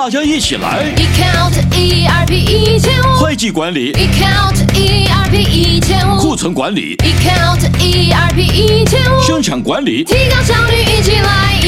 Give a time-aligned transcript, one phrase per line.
[0.00, 3.92] 大家一起来！Ecount ERP 一千五，会计管理。
[3.94, 6.96] ；Ecount ERP 一千五，库存管理。
[6.98, 11.60] ；Ecount ERP 一千五，生产管理，提高效率，一起来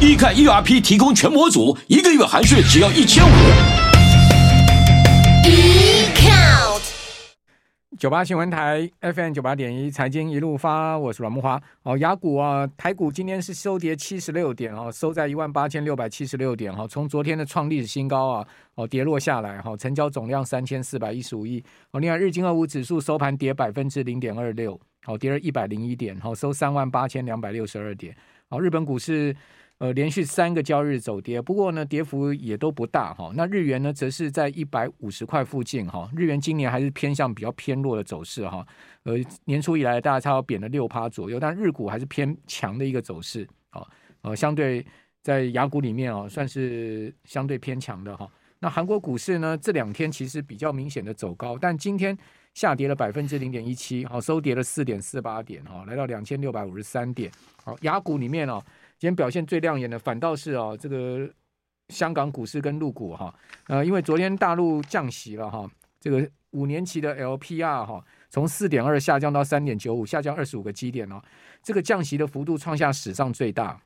[0.00, 3.87] Ecount ERP 提供全模组，一个月含税只要一千五。
[7.98, 11.60] 九八新闻台 FM 九八点一财经一路发，我是阮慕驊。
[11.82, 16.86] 哦，雅股啊，台股今天是收跌七十六点哦，收在一万八千六百七十六点哈。
[16.86, 21.60] 从昨天的创历史新高啊，哦跌落下来哈，成交总量三千四百一十五亿。
[21.90, 28.14] 哦，另外日经二五指数收盘跌百分之零点二六，哦跌了一百零一点，哦收三万八千两百六十二点。
[28.50, 29.34] 哦，日本股市。
[29.78, 33.30] 呃，连续三个交易日走跌，不过呢，跌幅也都不大哈。
[33.36, 36.10] 那日元呢，则是在一百五十块附近哈。
[36.16, 38.66] 日元今年还是偏向比较偏弱的走势哈。
[39.04, 39.14] 呃，
[39.44, 43.86] 年初以来大概差不多贬了六趴左右，但日股还是偏强的一个走势啊。
[44.22, 44.84] 呃，相对
[45.22, 48.28] 在雅股里面啊，算是相对偏强的哈。
[48.58, 52.18] 那韩国股市呢，这两天其实比较明显的走高，但今天
[52.52, 57.30] 下跌了百分之零点一七，好，收跌了四点四八点哈，来到两千六百五十三点。
[57.62, 58.60] 好，雅股里面哦。
[58.98, 61.30] 今天表现最亮眼的反倒是哦，这个
[61.88, 63.32] 香港股市跟陆股哈，
[63.68, 71.22] 呃，因为昨天大陆降息了哈，这个五年期的 LPR 哈，从四点二下降到三点九五，下降二十五个基点哦，
[71.62, 73.80] 这个降息的幅度创下史上最大，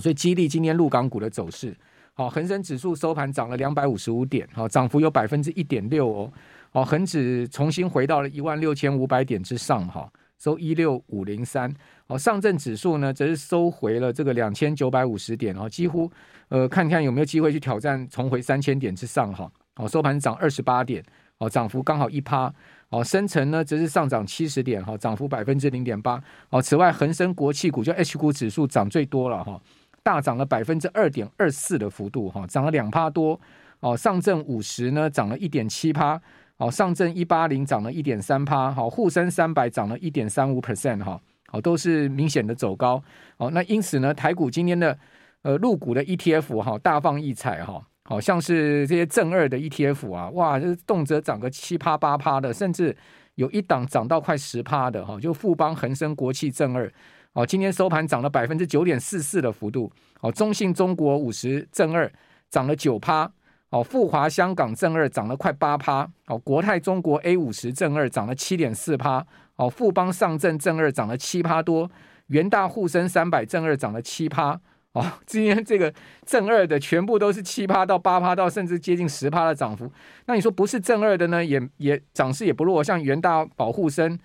[0.00, 1.76] 所以激励今天陆港股的走势。
[2.14, 6.32] 好，恒生指数收盘涨了两百五十五点，好，涨幅有百分之一点六哦，
[6.70, 10.10] 好，恒指重新回到了一万六千五百点之上哈。
[10.42, 11.72] 收一六五零三，
[12.08, 16.10] 哦，上证指数呢则是收回了这个两千九百五十点哦，几乎
[16.48, 21.00] 呃看看有没有机会去挑战重回三千点之上哈，哦，收盘涨二十八点，
[21.38, 22.52] 哦，涨幅刚好一趴，
[22.88, 26.20] 哦，深成呢则是上涨七十点哈，涨幅百分之零点八，
[26.50, 29.62] 哦，此外恒生国企股就 H 股指数涨最多了哈，
[30.02, 33.40] 大涨了百分之二点二四的幅度哈，涨了两趴多，
[33.78, 36.20] 哦，上证五十呢涨了一点七趴。
[36.62, 43.02] 好，上证一八零涨了一点三趴，好，沪深三百涨了一点三五 percent，哈，好，都是明显的走高，
[43.36, 44.96] 好，那因此呢，台股今天的
[45.42, 52.96] 呃入股的 ETF 哈大放异彩哈，好像是这些正二的 ETF 啊，哇，这动辄涨个七趴八趴的，甚至
[53.34, 56.88] 有一档涨到快十趴的哈，就富邦恒生国企正二，
[57.32, 62.08] 哦，今天收盘涨了百分之九点四四的幅度，哦，中信中国五十正二
[62.50, 63.28] 涨了九趴。
[63.72, 71.90] 哦，富华香港正二涨了快八趴，哦，国泰中国 A 五十正二涨了七点四趴，哦，富邦上证正二涨了七趴多，
[72.26, 74.60] 元大沪深三百正二涨了七趴，
[74.92, 75.90] 哦，今天这个
[76.26, 79.90] 正二的全部都是七趴到八趴到甚至接近十趴的涨幅，
[80.26, 84.18] 那你说不是正二的呢，也也涨势也不弱，像元大保沪深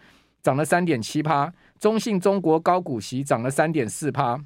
[0.43, 4.37] 涨了三点七趴，中信中国高股息涨了三点四趴。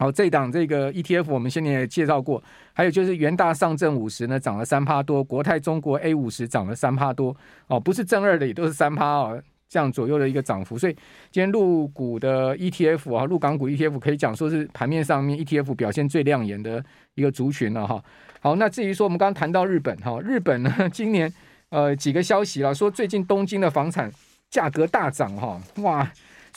[0.00, 2.40] 好，这档这个 ETF 我们先前也介绍过，
[2.72, 7.36] 还有就是元大上证五十呢涨了三趴多，国泰中国 A 五十涨了三趴多，
[7.66, 10.92] 哦，不是正二的也都是三趴哦，这样左右的一个涨幅，所以
[11.32, 16.80] 今天入股的 ETF 啊，入港股 ETF 可以讲说是盘面上面 ETF 表现最亮眼的
[17.14, 18.00] 一个族群了哈。
[18.38, 21.32] 好，那至于说我们刚刚谈到日本哈，日本呢 今年
[21.70, 24.08] 呃几个消息了，说最近东京的房产
[24.48, 26.08] 价格大涨哈，哇。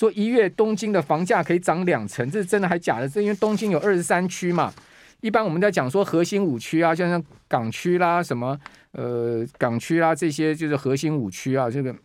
[0.02, 3.08] 说一月东京的房价可以涨两成，这是真的还假的？
[3.08, 4.74] 这因为东京有二十三区嘛，
[5.20, 8.60] 一般我们在讲说核心五区啊，像像港区啦、什么
[8.94, 11.96] 呃港区啦这些就是核心五区啊，这个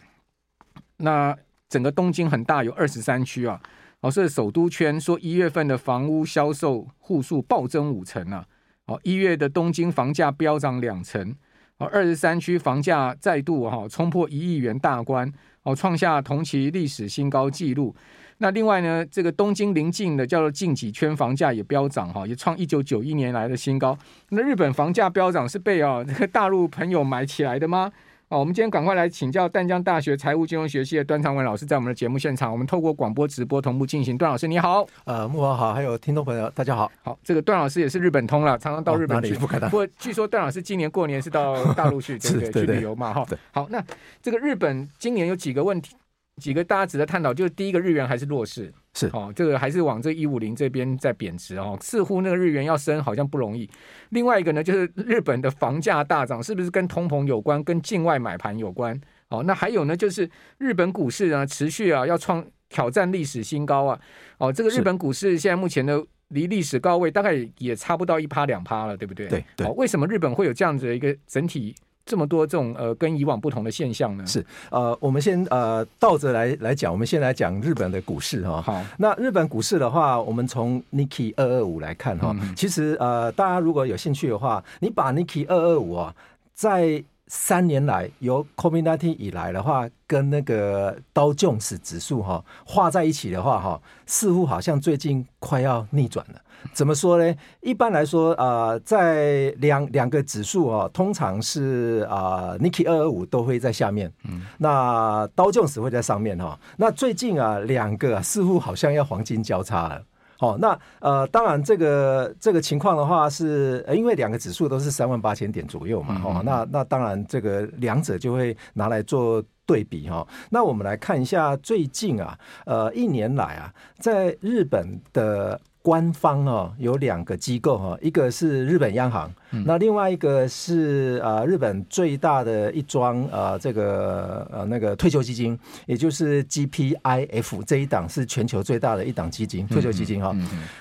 [0.98, 1.34] 那
[1.70, 3.58] 整个东京很大，有二十三区啊。
[4.02, 8.44] 哦，所以首都圈说一月份的房屋销售户数暴增五成啊，
[8.84, 11.34] 哦，一月的东京房价飙涨两成，
[11.78, 15.32] 哦，二十三区房价再度哈冲破一亿元大关。
[15.66, 17.92] 哦，创下同期历史新高纪录。
[18.38, 23.98] 那另外呢，这个东京临近的叫做近几圈房价也飙涨哈，也创一九九一年来的新高。
[24.28, 27.90] 那日本房价飙涨是被啊这个大陆朋友买起来的吗？
[28.28, 34.18] 哦，我们今天赶快来请教淡江大学财务金融学系的段长文老师，在我们的节目现场，我们透过广播直播同步进行。
[34.18, 36.90] 段老师你好，呃，木华好，还有听众朋友大家好。
[37.04, 39.36] 好，这个段老师也是日本通了，常常到日本去。
[39.36, 42.50] 哦、不，不过据说段老师今年过年是到大陆去， 对不对？
[42.50, 43.24] 去旅游嘛，哈。
[43.52, 43.80] 好，那
[44.20, 45.94] 这个日本今年有几个问题，
[46.42, 48.72] 几个大家值得探讨，就是第一个日元还是弱势。
[48.94, 53.68] 是哦，这个还是往这一五零这边在贬值哦，似乎那个日元要升好像不容易。
[54.10, 58.98] 另外一个呢，就是日本的房价大涨，是不是跟通膨有关，跟境外买盘有关？
[59.28, 60.28] 哦，那还有呢，就是
[60.58, 64.00] 日本股市呢持续啊要创挑战历史新高啊。
[64.38, 69.26] 哦，这个日本股市现在目前的离历史高位大概也差不到一趴两趴了，对不对？
[69.28, 69.66] 对对。
[69.66, 71.74] 哦，为什么日本会有这样子的一个整体
[72.06, 74.24] 这么多这种呃跟以往不同的现象呢？
[74.24, 78.62] 是呃，我们先呃倒着来来讲，我们先来讲日本的股市哈。
[78.62, 86.14] 好，那日本股市的话，我们从 Nikkei 二二五来看哈，嗯、其实呃大家如果有兴趣的话，你把 Nikkei 二二五啊
[86.54, 96.40] 在三年来由 COVID-19 以来的话，跟那个道琼斯指数哈画在一起的话哈，似乎好像最近快要逆转了。
[96.72, 97.34] 怎么说呢？
[97.60, 106.58] 一般来说，呃，在两两个指数啊，通常是啊，Nikkei 二二五都会在下面，嗯，那道琼斯会在上面哈。
[106.76, 110.02] 那最近啊，两个似乎好像要黄金交叉了。
[110.38, 120.26] 好，那呃，当然这个这个情况的话是，呃因为两个指数都是三万八千点左右嘛，哈、嗯，那那当然这个两者就会拿来做对比哈。
[120.50, 125.60] 那我们来看一下最近啊，呃，一年来啊，在日本的。
[125.86, 135.56] 官方哦，有两个机构哈，一个是日本央行，嗯、那另外一个是啊日本最大的一桩啊这个呃那个退休基金，
[135.86, 140.34] 也就是 GPIF 这一档是全球最大的一档基金退休基金哈，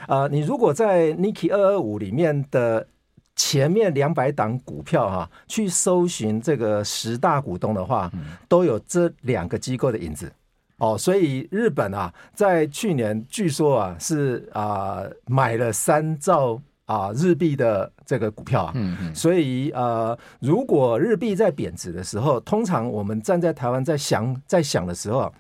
[0.07, 2.88] 啊你如果在 Nikkei 二二五里面的
[3.36, 8.12] 前面两百档股票哈，去搜寻这个十大股东的话，
[8.50, 10.34] 都有这两个机构的影子。
[10.77, 25.31] 哦，所以日本啊，在去年据说啊是啊买了三兆啊日币的这个股票啊，嗯嗯，所以呃，如果日币在贬值的时候，通常我们站在台湾在想在想的时候，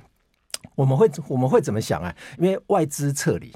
[0.75, 2.15] 我们会我们会怎么想啊？
[2.37, 3.53] 因为外资撤离。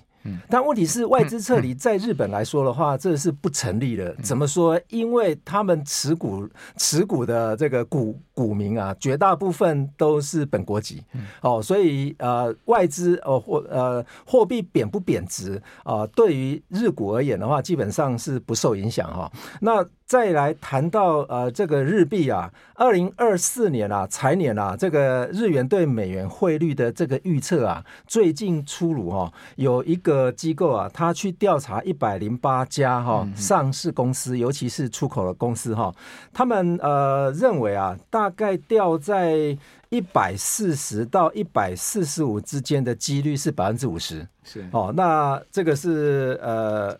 [0.49, 4.13] 但问题是，外资撤离在日本来说的话，这是不成立的。
[4.23, 4.79] 怎么说？
[4.89, 11.03] 因为他们持股持股的这个股股民啊，绝大部分都是本国籍
[11.41, 19.31] 哦，所以呃，外资哦货呃货币贬不贬值啊，对于日股而言的话，基本上是不受影响哈。
[19.61, 35.93] 那再来谈到呃这个日币啊，二零二四年啊财年啊，这个日元对美元汇率的这个预测啊，最近出炉哈，有一个机构啊，他去调查一百零八家哈上市公司，尤其是出口的公司哈，
[36.33, 39.55] 他们呃认为啊，大概掉在
[39.89, 44.67] 一百四十到一百四十五之间的几率是百分之五十，是。
[44.71, 46.97] 哦，那这个是呃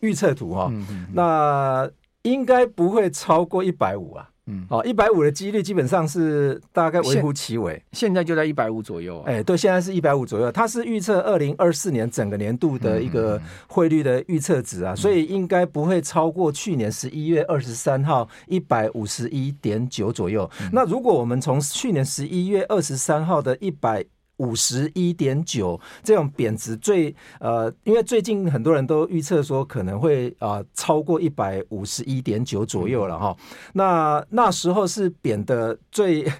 [0.00, 0.72] 预测图哈，
[1.12, 1.86] 那。
[2.26, 20.50] 应该不会超过一百五啊，嗯，哦，一百五的几率基本上是大概微乎其微，现在就在一百五左右啊，哎，对，现在是一百五左右，它是预测二零二四年整个年度的一个汇率的预测值啊，所以应该不会超过去年十一月二十三号一百五十一点九左右。
[20.72, 24.04] 那如果我们从去年十一月二十三号的一百
[24.38, 33.36] 五十一点九这种贬值最呃，因为最近很多人都预测说可能会啊、呃、超过一百五十一点九左右了哈。
[33.72, 36.30] 那那时候是贬的最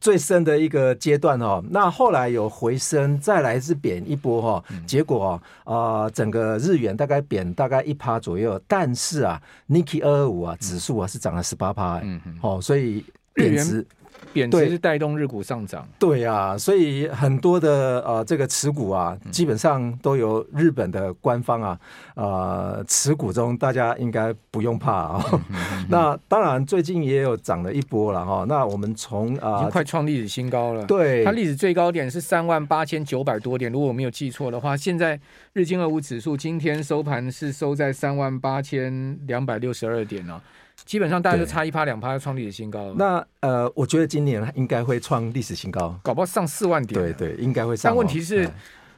[0.00, 1.62] 最深的一个阶段哦。
[1.70, 4.64] 那后来有回升，再来是贬一波哈。
[4.86, 13.86] 结果啊、呃，整个日元大概贬大概一趴左右，但是啊，Nikkei 二二五啊指数啊是涨了十八趴，嗯嗯，哦，所以贬值。
[14.32, 21.78] 贬值是带动日股上涨，对啊，所以很多的呃这个持股啊，基本上都由日本的官方啊
[22.14, 25.24] 呃持股中，大家应该不用怕啊。
[25.88, 28.44] 那当然最近也有涨了一波了哈。
[28.48, 35.18] 那我们从啊、呃、已经快创历史新高了，对，它历史最高点是三万八千九百多点，如果我没有记错的话，现在
[35.52, 40.42] 日经二五指数今天收盘是收在三万八千两百六十二点了。
[40.84, 42.92] 基本上大概就差一趴两趴要创历史新高。
[42.94, 47.00] 那呃，我觉得今年应该会创历史新高，搞不好上四万点。
[47.00, 47.90] 对对，应该会上。
[47.90, 48.48] 但问题是，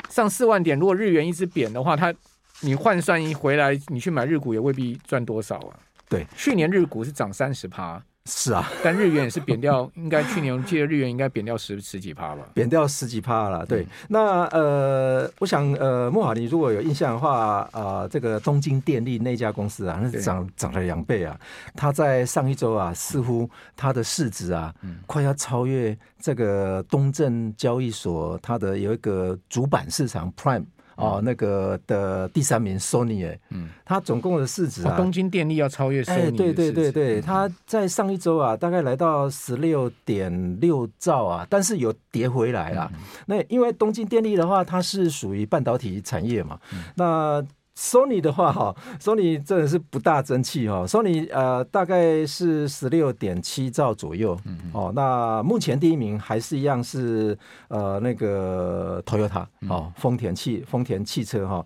[0.09, 2.13] 上四万点，如果日元一直贬的话，它
[2.61, 5.79] 你换算一回来，你去买日股也未必赚多少啊。
[6.09, 8.03] 对，去年日股是涨三十趴。
[8.27, 13.65] 是啊，但日元也是贬掉，应该去年我记得日元应该贬掉十十几趴吧，贬掉十几趴了。
[13.65, 21.39] 对，嗯、那呃，我想呃，慕驊你如果有印象的话啊、呃，这个东京电力那家公司啊，那是涨涨了两倍啊，
[21.77, 30.65] 它在上一周啊，似乎它的市值啊，嗯、快要超越这个东证交易所，它的有一个主板市场 Prime。
[30.97, 42.91] 哦，那个的第三名 Sony 哎，嗯，它总共的市值啊，东京电力要超越 Sony，哎，对对对对，它在上一周啊，大概来到十六点六兆啊，但是有跌回来了。
[43.27, 46.59] 那因为东京电力的话，它是属于半导体产业嘛，
[46.95, 47.45] 那
[47.77, 50.87] Sony 的话哈，Sony 真的是不大争气哈。
[50.87, 57.37] Sony 呃大概是十六点七兆左右，嗯嗯哦，那目前第一名还是一样是
[57.69, 61.65] 呃那个 Toyota 哦，丰田汽丰田汽车哈。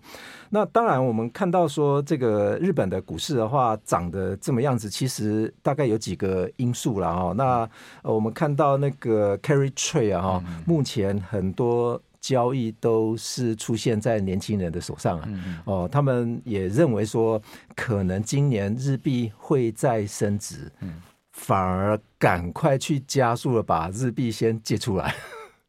[0.49, 7.33] 那当然我们看到说这个日本的股市的话涨得这么样子，其实大概有几个因素了哈。
[7.37, 7.69] 那
[8.03, 12.01] 我们看到那个 Carry Trade 啊哈，目前很多。
[12.21, 15.29] 交易都是出现在年轻人的手上啊，
[15.65, 17.41] 哦，他们也认为说，
[17.75, 21.01] 可能今年日币会再升值，嗯，
[21.33, 25.13] 反而赶快去加速了把日币先借出来，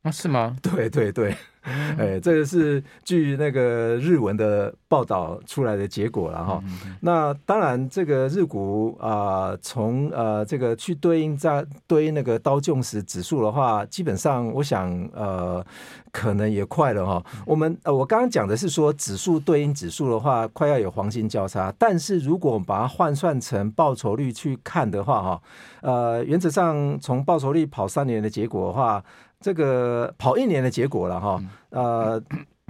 [0.02, 0.56] 啊，是吗？
[0.62, 1.34] 对 对对。
[1.62, 6.62] 哎、欸，这个是据那个日文的报道出来的结果了哈。
[7.00, 15.64] 那当然，这个日股啊，从呃这个去对应在对应那个刀琼斯指数的话，基本上我想呃
[16.10, 17.24] 可能也快了哈。
[17.46, 21.72] 我们呃我刚刚讲的是说指数对应指数的话，快要有黄金交叉。
[21.78, 25.42] 但是如果我们把它换算成报酬率去看的话哈，
[25.82, 29.04] 呃原则上从报酬率跑三年的结果的话。
[29.42, 32.22] 这个跑一年的结果了哈，呃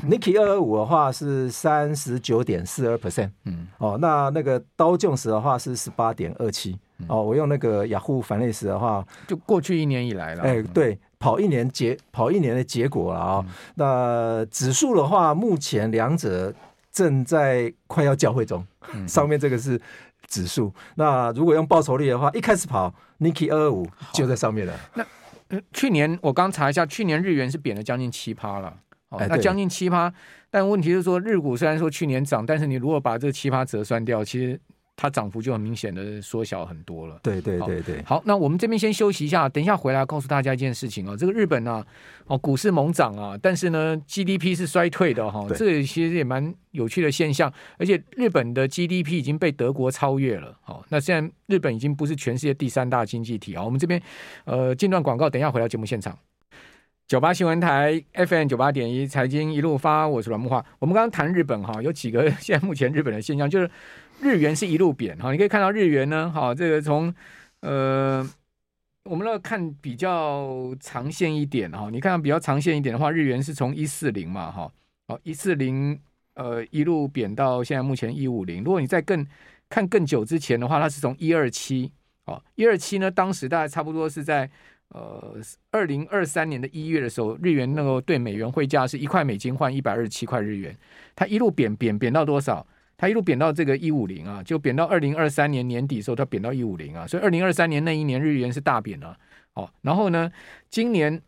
[0.08, 16.52] ，Nikkei 二二五的话是三十九点四二 percent，嗯，哦，那那个道琼斯的话是十八点二七，哦，我用那个雅虎 Finance 的话，就过去一年以来了，哎，对，跑一年结跑一年的结果了啊，嗯、那指数的话，目前两者
[16.90, 19.80] 正在快要交汇中，嗯、上面这个是
[20.26, 25.04] 指数，那如果用报酬率的话，一开始跑 Nikkei 二二五就在上面了，那。
[25.72, 28.76] 去年我刚查一下，去年日元是贬了将近七趴了，
[29.08, 30.12] 哦，那将近七趴，
[30.50, 34.60] 但问题是说日股虽然说去年涨，但是你如果把这七趴折算掉，其实。
[34.94, 37.18] 它涨幅就很明显的缩小很多了。
[37.22, 38.02] 对对对对。
[38.04, 41.84] 好，那我们这边先休息一下，等一下回来告诉大家一件事情啊，这个日本呢，
[42.26, 47.52] 哦，股市猛涨啊，但是呢，GDP 是衰退的哈，这个其实也蛮有趣的现象。
[47.78, 50.56] 而且日本的 GDP 已经被德国超越了。
[50.60, 53.64] 好，那现在日本已经不是全世界第三大经济体啊。
[53.64, 54.00] 我们这边
[54.44, 56.16] 呃，进段广告，等一下回到节目现场。
[57.08, 60.64] 九八新闻台 FM 九八点一财经一路发，我是阮木华。
[60.78, 63.68] 我们刚刚谈日本哈，有几个 现在目前日本的现象就是。
[64.22, 67.12] 日元是一路贬哈，你可以看到日元呢，哈，这个从
[67.60, 68.24] 呃，
[69.02, 74.72] 我们要看比较长线一点哈，你看比较长线一点的话，日元是从一四零嘛哈，
[75.08, 75.98] 好一四零
[76.34, 79.26] 呃一路贬到现在目前一五零，如果你再更
[79.68, 81.90] 看更久之前的话，它是从一二七，
[82.26, 84.48] 哦一二七呢，当时大概差不多是在
[84.90, 85.36] 呃
[85.72, 90.76] 二零二三年的一月的时候，日元那个对美元汇价是一块美金换一百二十七块日元，
[91.16, 92.64] 它一路贬贬贬到多少？
[93.02, 99.18] 它一路贬到这个一五零啊，就贬到二零二三年年底的时候，它贬到一五零啊，所以二零二三年那一年日元是大贬啊。
[99.54, 100.30] 哦，然后呢，
[100.70, 101.20] 今年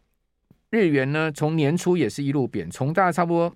[0.71, 3.52] 日元呢，从年初也是一路贬，从大概差不多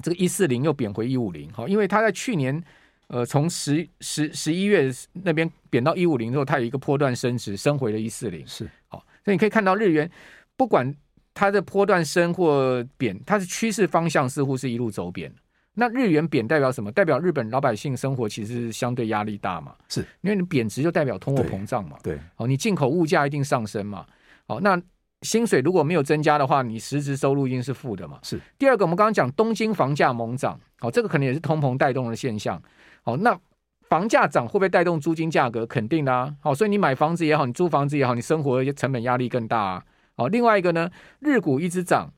[0.00, 1.52] 这个一四零又贬回一五零。
[1.52, 2.62] 好，因为它在去年
[3.08, 8.46] 呃从十十十一月那边贬到一五零之后，它有一个波段升值，升回了一四零。
[8.46, 10.08] 是，好，所以你可以看到日元
[10.56, 10.94] 不管
[11.34, 15.34] 它的波段升或贬，它的趋势方向似乎是一路走贬。
[15.74, 16.92] 那日元贬代表什么？
[16.92, 19.74] 代表日本老百姓生活其实相对压力大嘛？
[19.88, 21.96] 是，因为你贬值就代表通货膨胀嘛？
[22.02, 24.04] 对，哦，你进口物价一定上升嘛？
[24.46, 24.78] 好，那
[25.22, 28.18] 薪水如果没有增加的话，你实质收入一定是负的嘛？
[28.22, 28.38] 是。
[28.58, 32.60] 第二个，我们刚刚讲东京房价猛涨，好，这个可能也是通膨带动的现象。
[33.02, 33.38] 好，那
[33.88, 35.66] 房价涨会不会带动租金价格？
[35.66, 36.34] 肯定的啊。
[36.40, 39.82] 好，所以你买房子也好，你租房子也好，你生活成本压力更大啊。
[40.16, 42.12] 好，另外一个呢，日股一直涨。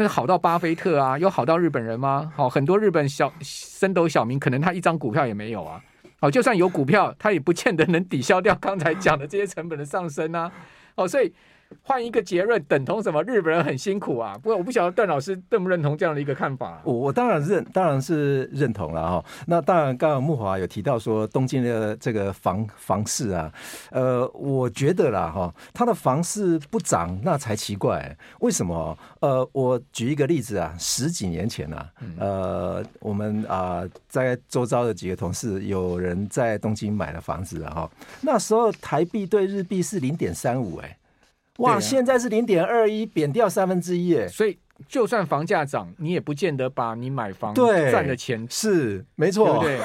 [0.00, 2.32] 那好到巴菲特啊，又好到日本人吗？
[2.34, 5.80] 好，很多日本小升斗小民，可能他一张股票也没有啊。
[6.18, 10.50] 好，就算有股票，他也不见得能抵消掉刚才讲的这些成本的上升啊。
[10.94, 11.32] 哦，所以。
[11.82, 13.22] 换一个结论等同什么？
[13.24, 14.34] 日本人很辛苦啊！
[14.42, 16.80] 不过我不晓得段老师认不认同这样的一个看法。
[16.84, 19.24] 我我当然认，当然是认同了哈。
[19.46, 23.52] 那当然，刚刚木华有提到说东京的这个房房市啊，
[23.90, 28.16] 呃，我觉得啦哈，它的房市不涨那才奇怪。
[28.40, 28.96] 为什么？
[29.20, 40.96] 呃，我举一个例子啊，十几年前啊，呃，我们啊在周遭的几个同事有人在东京买了房子啊哈，那时候台币对日币是零点三五哎。
[41.60, 49.78] 哇，啊、现在是零点二一，贬掉三分之一，哎，所以就算房价涨，你也不见得把你买房赚的钱是没错，对不对？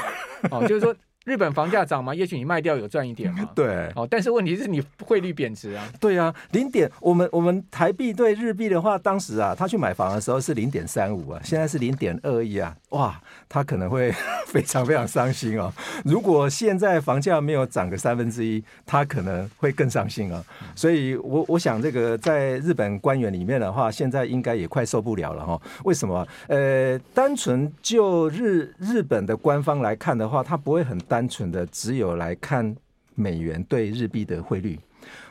[0.52, 3.50] 哦，就是说日本房价涨吗，也许你卖掉有赚一点嘛。
[3.54, 5.84] 对，哦，但是问题是你汇率贬值啊。
[6.00, 14.14] 对啊，零点，我们我们台币对日币的话，当时啊，他去买房的时候是零点三五啊，现在是零点二一啊，哇，他可能会
[14.46, 15.74] 非常非常伤心哦。
[16.04, 20.44] 如果现在房价没有涨个三分之一，他可能会更伤心啊。
[20.76, 25.60] 所以我我想这个在日本官员里面的话，现在应该也快受不了了哈。
[25.84, 26.26] 为什么？
[26.48, 32.76] 呃，单纯就日日本的官方来看的话，他不会很单纯的只有来看
[33.14, 34.78] 美元对日币的汇率，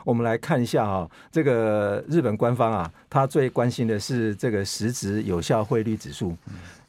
[0.03, 6.35] 我们来看一下啊，这个日本官方啊，他最关心的是这个实质有效汇率指数。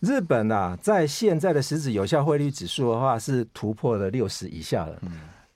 [0.01, 4.99] 日本啊，在现在的实质有效汇率指数的话，是突破了六十以下了。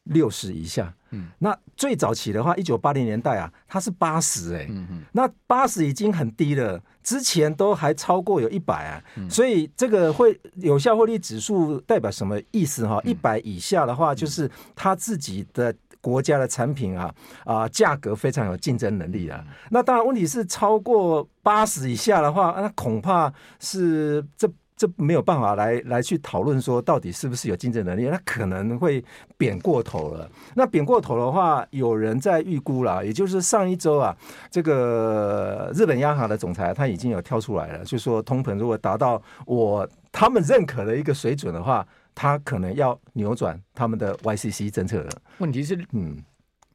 [0.05, 13.01] 六十以下，嗯，那最早期的话，一九八零年代啊，它是八十，哎，嗯嗯，那八十已经很低了，之前都还超过有一百啊，所以这个会有效汇率指数代表什么意思哈？
[13.05, 17.15] 一百以下的话，就是它自己的国家的产品啊
[17.45, 19.45] 啊，价格非常有竞争能力啊。
[19.71, 24.51] 那当然，问题是超过八十以下的话，那恐怕是这。
[24.81, 29.05] 这没有办法来来去讨论说到底是不是有竞争能力，那可能会
[29.37, 30.27] 贬过头了。
[30.55, 34.17] 那贬过头的话，有人在预估了，也就是上一周啊，
[34.51, 45.11] 这个日本央行的总裁他已经有跳出来了，就说通膨如果达到我他们认可的一个水准的话，他可能要扭转他们的 YCC 政策了。
[45.37, 46.17] 问题是，嗯，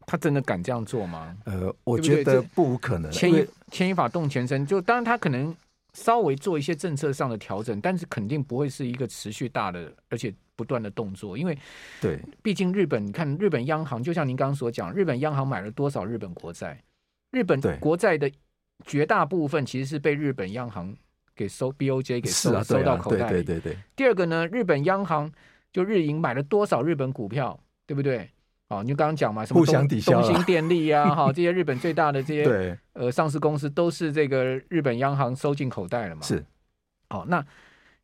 [0.05, 1.35] 他真的敢这样做吗？
[1.45, 3.11] 呃，我觉得不无可能。
[3.11, 5.55] 牵一牵一发动全身，就当然他可能。
[5.95, 11.57] 稍微做一些政策上的调整，但是肯定不会是一个持续大的而且不断的动作，因为
[12.01, 16.79] 对，毕竟日本，你看日本央行，就像您刚刚所讲，日本央行买了多少日本国债？
[17.31, 18.31] 日本国债的
[18.85, 20.95] 绝大部分其实是被日本央行
[21.35, 23.43] 给收，BOJ 给收、啊啊、收到口袋里。
[23.43, 23.77] 对对对。
[23.95, 25.31] 第二个呢，日本央行
[25.71, 28.29] 就日银买了多少日本股票，对不对？
[28.69, 36.23] 哦，你就刚刚讲嘛，什么东东兴电力啊，哈， 这些日本最大的这些对呃上市公司都是这个日本央行收进口袋了嘛？
[36.23, 36.43] 是。
[37.09, 37.45] 好，那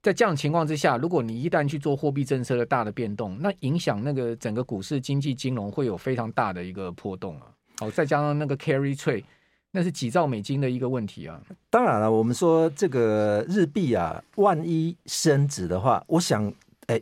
[0.04, 7.48] 在这样的情况之下，如果你一旦去做货币政策的大的变动，那影响那个整个股市、经济、金融会有非常大的一个波动啊。
[7.80, 9.24] 好，再加上那个 carry trade，
[9.72, 11.42] 那是几兆美金的一个问题啊。
[11.72, 16.54] 当然了，我们说这个日币啊，万一升值的话，我想。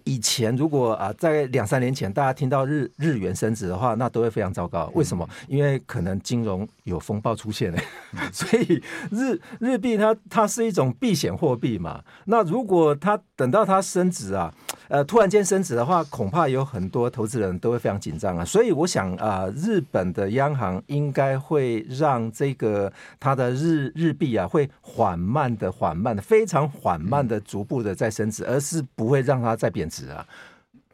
[0.03, 4.91] 以前如果啊，在两三年前，大家听到日日元升值的话，那都会非常糟糕。
[4.95, 5.27] 为什么？
[5.47, 7.79] 因为可能金融有风暴出现了，
[8.33, 8.81] 所以
[9.11, 12.03] 日日币它它是一种避险货币嘛。
[12.25, 14.53] 那如果它等到它升值啊，
[14.87, 18.43] 呃，突然间升值的话，恐怕有很多投资人都会非常紧张啊。
[18.43, 30.25] 所以我想啊，日本的央行应该会让这个它的日日币啊，会缓慢的、缓慢的、非常缓慢的、逐步的在升值，而是不会让它再贬值啊。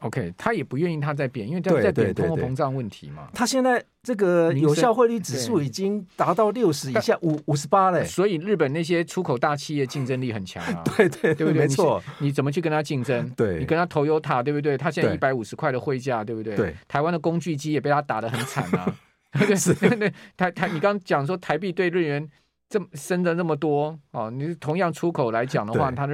[0.01, 3.27] OK，他也不愿意它再贬，因为在贬通货膨胀问题嘛。
[3.33, 8.03] 他现在这个有效汇率指数已经达到六十以下， 五五十八嘞。
[8.03, 10.83] 所以日本那些出口大企业竞争力很强啊。
[10.95, 11.61] 对对对，对不对？
[11.61, 12.03] 没错。
[12.19, 13.27] 你怎么去跟他竞争？
[13.31, 14.77] 对，你跟他 Toyota，对不对？
[14.77, 16.55] 他现在一百五十块的汇价，对不对？
[16.55, 16.75] 对。
[16.87, 18.95] 台湾的工具机也被他打得很惨啊。
[19.39, 22.29] 对对对，台台，你刚刚讲说台币对日元
[22.69, 26.13] 这么升的那么多哦，你同样出口来讲的话，它的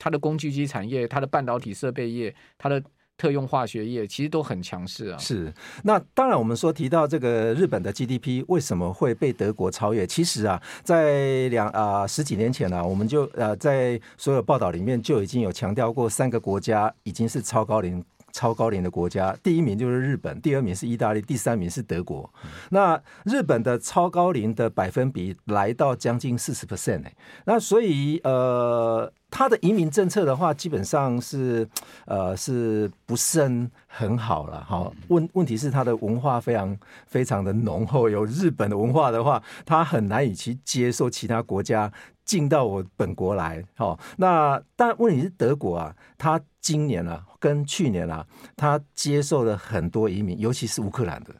[0.00, 2.82] 它的工具机产业、它的半导体设备业、它的
[3.16, 5.18] 特用化学业其实都很强势啊。
[5.18, 5.52] 是，
[5.84, 10.06] 那当然我们说提到这个日本的 GDP 为什么会被德国超越？
[10.06, 18.02] 其实啊，在两啊、十几年前呢、我们就呃在所有报道里面就已经有强调过，三个国家已经是超高龄。
[18.32, 22.32] 超高龄的国家，第一名就是日本，第二名是意大利，第三名是德国。
[22.68, 27.02] 那日本的超高龄的百分比来到将近四十 percent，
[27.44, 31.68] 那所以呃，他的移民政策的话，基本上是
[32.06, 34.90] 呃是不甚很好了哈。
[35.08, 41.92] 问问题是他的文化非常非常的浓厚，有日本的文化的话，他很难以去接受其他国家
[42.24, 43.64] 进到我本国来。
[43.76, 47.24] 好，那但问题是德国啊，他今年啊。
[47.40, 51.34] 跟去年啊，他接受了很多移民，尤其是乌克兰的。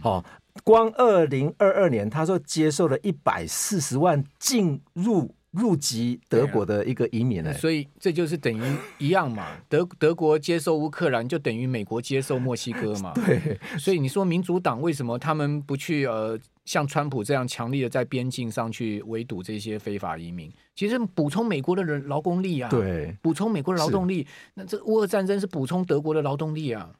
[0.00, 0.24] 好，
[0.62, 7.52] 光二零二二年，他说接受了一百四十万进入入籍德国的一个移民呢。
[7.54, 8.62] 所以这就是等于
[8.98, 13.12] 一样嘛， 德德国接受乌克兰，就等于美国接受墨西哥嘛。
[13.24, 16.38] 对，所以你说民主党为什么他们不去呃？
[16.64, 26.90] 像川普这样强力的在边境上去围堵这些非法移民，其实补充美国的人劳工力啊，对，补充美国的劳动力，那这乌俄战争是补充德国的劳动力啊。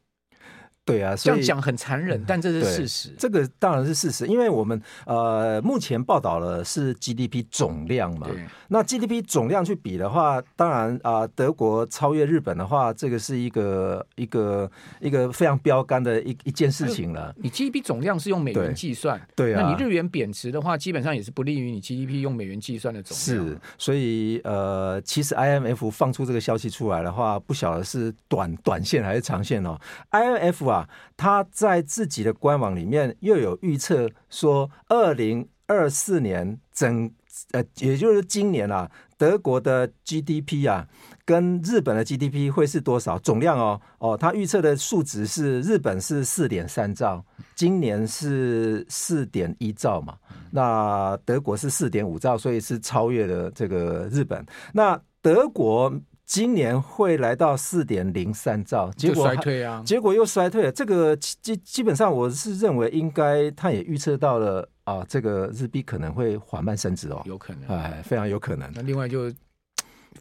[0.85, 3.15] 对啊，这样讲很残忍，但这是事实。
[3.19, 8.29] 这个当然是事实，因为我们呃目前报道了是 GDP 总量嘛。
[8.69, 14.71] 那 GDP 总量去比的话，当然啊、呃，德国超越日本的话，这个是一个一个
[15.01, 17.35] 一个非常标杆的一一件事情了。
[17.39, 23.49] 你 GDP 总量是用美元计算，对，对啊，那你日元贬值的话，基本上也是不利于你 GDP 用美元计算的总量。
[23.49, 29.81] 是，所以呃，其实 IMF 放出这个消息出来的话，不晓得是短短线还是长线哦。
[30.11, 30.74] IMF 啊。
[30.75, 37.11] 啊，他在自己的官网里面又有预测说，二零二四年整
[37.53, 40.87] 呃，也就是今年啊，德国的 GDP 啊，
[41.25, 43.81] 跟日本的 GDP 会是多少总量哦？
[43.99, 50.17] 哦，他预测的数值是日本是四点三兆，今年是四点一兆嘛，
[50.51, 54.45] 那德国是四点五兆，所以是超越了这个日本。
[54.73, 55.93] 那德国。
[56.27, 60.73] 今年会来到四点零三兆，结果衰退啊，结果又衰退了。
[60.73, 68.71] 这个基基本上我是认为，应该他也预测到了啊，这个日币可能会缓慢升值哦，有可能，哎，非常有可能。
[68.75, 69.31] 那另外就，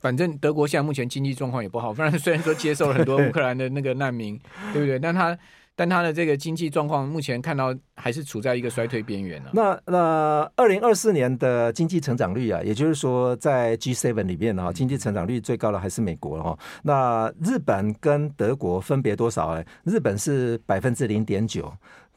[0.02, 4.40] 反正德国现在目前经济状况也不好，反 正虽然说接受了很多乌克兰的那个难民，
[4.74, 5.00] 对不对？
[5.00, 5.38] 但他。
[5.76, 9.50] 但它的这个经济状况目前看到还是处在一个衰退边缘呢。
[9.54, 16.58] 那那二零二四年的经济成长率啊，也就是说在 G7 里面啊，经济成长率最高的还是美国哦。
[16.84, 19.48] 那日本跟德国分别多少？
[19.50, 21.74] 哎，日本是百分之零点九，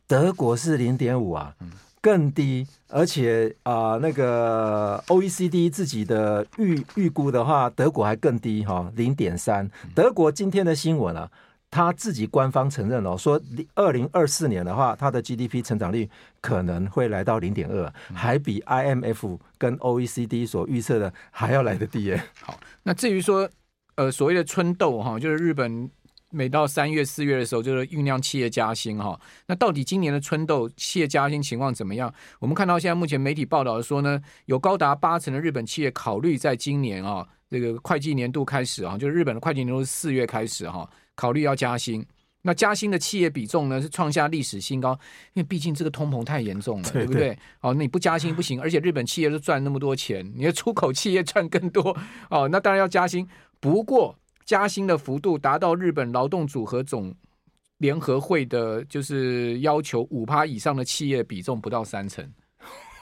[0.07, 1.55] 德国是零点五啊，
[2.03, 2.67] 更低。
[2.89, 9.71] 而且啊，那个 OECD 自己的预预估的话，德国还更低哈，零点三。
[9.95, 11.31] 德国今天的新闻啊。
[11.71, 13.39] 他自己官方承认哦，说
[13.75, 16.09] 二零二四年的话，它的 GDP 成长率
[16.41, 22.23] 可能会来到零点二，还比 IMF 跟 OECD 所预测的还要来得低耶。
[22.41, 23.49] 好，那至于说
[23.97, 25.91] 呃所谓的春斗哈，就是日本
[26.31, 29.19] 每到三月四月的时候，就是酝酿企业加薪哈。
[29.47, 32.13] 那到底今年的春斗企业加薪情况怎么样？
[32.39, 40.89] 我们看到现在目前媒体报道说呢，有高达八成的日本企业考虑在今年啊这个会计年度开始啊，就是日本的会计年度四月开始哈。
[41.17, 42.07] 考虑要加薪，
[42.43, 44.93] 那加薪的企业比重呢是创下历史新高，
[45.33, 47.33] 因为毕竟这个通膨太严重了，对，不对？
[47.61, 51.97] 哦，那你不加薪不行，而且日本企业都赚那么多钱，你的出口企业赚更多
[52.31, 53.27] 哦，那当然要加薪。
[53.59, 57.13] 不过加薪的幅度达到日本劳动组合总
[57.79, 62.25] 联合会的，就是要求五趴以上的企业比重不到三成，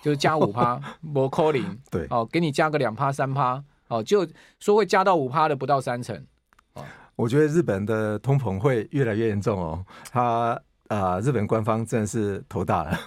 [0.01, 0.81] 就是加五趴，
[1.13, 4.27] 不扣零，对，哦，给你加个两趴三趴，哦，就
[4.61, 6.25] 说会加到五趴的不到三成。
[7.17, 13.01] 我觉得日本的通膨会越来越严重哦，他啊、呃，日本官方真的是头大了。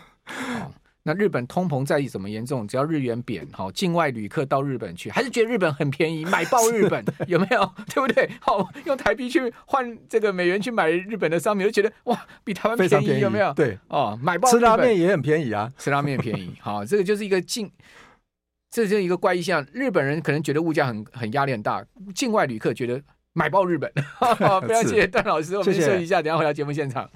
[0.60, 0.72] 哦、
[1.04, 7.70] 那日本通膨再怎么严重，只要日元贬，好、哦，境外旅客到日本去，还是觉得日本很便宜，买爆日本， 有没有？
[7.93, 8.30] 对不对？
[8.39, 13.54] 好、哦，用台币去换这个美元去买日本的商品，就觉得哇，比台湾便宜，有没有？
[13.54, 16.56] 对，哦，买爆吃拉面也很便宜啊，吃拉面便宜。
[16.62, 17.70] 好、哦，这个就是一个境，
[18.72, 19.65] 这就是一个怪异现象。
[19.74, 23.02] 日本人可能觉得物价很很压力很大，境外旅客觉得。
[23.38, 23.91] 买爆日本，
[24.67, 27.08] 非常谢谢段老师，我们休息一下，等下回到节目现场。